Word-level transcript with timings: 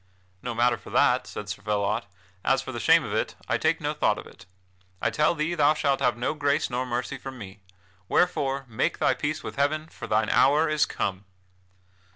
"No 0.41 0.55
matter 0.55 0.77
for 0.79 0.89
that," 0.89 1.27
said 1.27 1.47
Sir 1.47 1.61
Phelot; 1.61 2.05
"as 2.43 2.63
for 2.63 2.71
the 2.71 2.79
shame 2.79 3.03
of 3.03 3.13
it, 3.13 3.35
I 3.47 3.59
take 3.59 3.79
no 3.79 3.93
thought 3.93 4.17
of 4.17 4.25
it. 4.25 4.47
I 4.99 5.11
tell 5.11 5.35
thee 5.35 5.53
thou 5.53 5.75
shalt 5.75 5.99
have 6.01 6.17
no 6.17 6.33
grace 6.33 6.71
nor 6.71 6.87
mercy 6.87 7.19
from 7.19 7.37
me. 7.37 7.59
Wherefore 8.09 8.65
make 8.67 8.97
thy 8.97 9.13
peace 9.13 9.43
with 9.43 9.57
Heaven, 9.57 9.85
for 9.89 10.07
thine 10.07 10.29
hour 10.31 10.67
is 10.67 10.87
come." 10.87 11.25